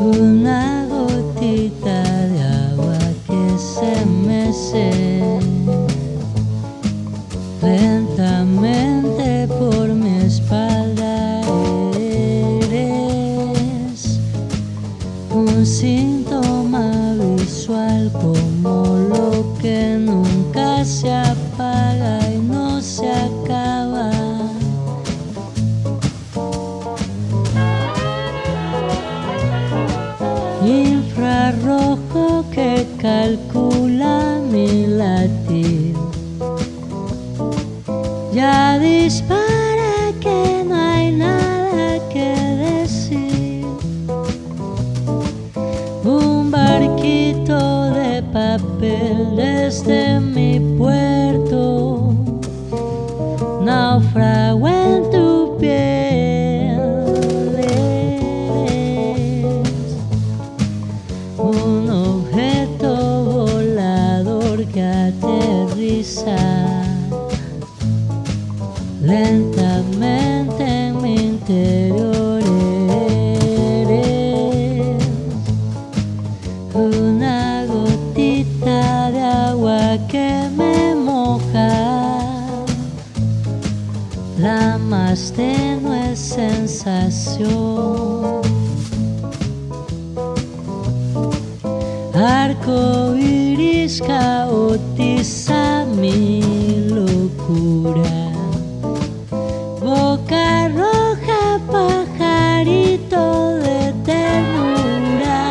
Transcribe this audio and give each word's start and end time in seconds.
una 0.00 0.86
gotita 0.88 2.02
de 2.28 2.40
agua 2.72 2.98
que 3.26 3.58
se 3.58 4.06
me 4.06 4.46
mece 4.46 4.90
lentamente 7.62 9.46
por 9.46 9.88
mi 9.88 10.22
espalda 10.22 11.42
eres. 11.98 12.80
Un 15.32 15.66
síntoma 15.66 17.14
visual 17.36 18.10
como 18.20 18.96
lo 19.08 19.54
que 19.60 19.96
nunca 20.00 20.84
se 20.84 21.12
ha 21.12 21.29
calcula 33.00 34.40
mi 34.52 34.86
latir. 34.86 35.96
Ya 38.32 38.78
dispara 38.78 40.12
que 40.20 40.64
no 40.68 40.74
hay 40.74 41.12
nada 41.12 41.98
que 42.12 42.30
decir. 42.66 43.66
Un 46.04 46.50
barquito 46.50 47.90
de 47.90 48.22
papel 48.22 49.36
desde 49.36 50.20
mi 50.20 50.60
puerto. 50.76 52.12
Naufrago 53.62 54.68
en 54.68 55.10
tu 55.10 55.56
piel. 55.58 56.20
Lentamente 69.02 70.64
en 70.64 71.02
mi 71.02 71.14
interior. 71.14 72.42
Eres 73.82 75.04
una 76.74 77.66
gotita 77.66 79.10
de 79.10 79.20
agua 79.20 79.98
que 80.08 80.48
me 80.56 80.94
moja, 80.94 81.68
la 84.38 84.78
más 84.78 85.32
tenue 85.32 86.16
sensación. 86.16 87.50
Arco 92.14 93.14
iris 93.16 94.00
caotiza 94.00 95.59
mi 96.00 96.40
locura. 96.88 98.32
Boca 99.80 100.68
roja, 100.68 101.60
pajarito 101.70 103.54
de 103.66 103.92
ternura. 104.04 105.42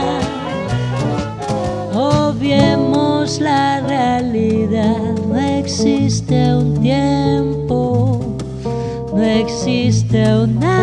Obviemos 1.94 3.40
la 3.40 3.82
realidad, 3.82 5.14
no 5.28 5.40
existe 5.40 6.56
un 6.56 6.82
tiempo, 6.82 8.20
no 9.14 9.22
existe 9.24 10.20
una 10.36 10.79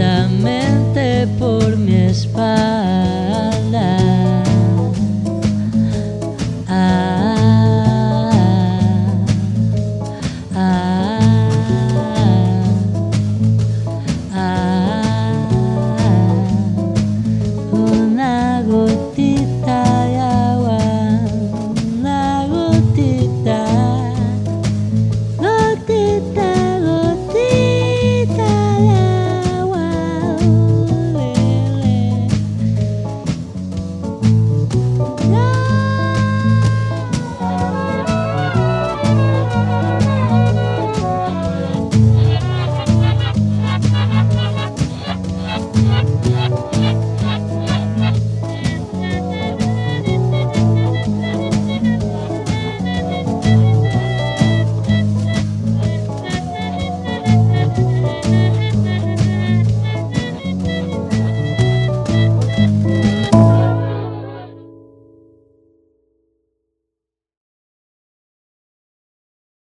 lentamente 0.00 1.28
por 1.38 1.76
mi 1.76 1.94
espalda. 1.94 2.89